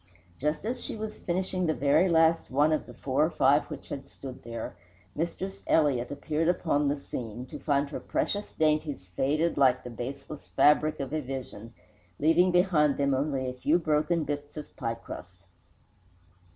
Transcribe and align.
Just 0.39 0.65
as 0.65 0.83
she 0.83 0.95
was 0.95 1.19
finishing 1.19 1.67
the 1.67 1.75
very 1.75 2.09
last 2.09 2.49
one 2.49 2.71
of 2.71 2.87
the 2.87 2.93
four 2.95 3.23
or 3.23 3.29
five 3.29 3.65
which 3.69 3.89
had 3.89 4.07
stood 4.07 4.41
there, 4.41 4.75
Mistress 5.15 5.61
Elliott 5.67 6.09
appeared 6.09 6.47
upon 6.47 6.87
the 6.87 6.97
scene, 6.97 7.45
to 7.45 7.59
find 7.59 7.87
her 7.91 7.99
precious 7.99 8.51
dainties 8.51 9.05
faded 9.15 9.59
like 9.59 9.83
the 9.83 9.91
baseless 9.91 10.47
fabric 10.47 10.99
of 10.99 11.13
a 11.13 11.21
vision, 11.21 11.75
leaving 12.17 12.49
behind 12.51 12.97
them 12.97 13.13
only 13.13 13.47
a 13.47 13.53
few 13.53 13.77
broken 13.77 14.23
bits 14.23 14.57
of 14.57 14.75
pie 14.75 14.95
crust. 14.95 15.37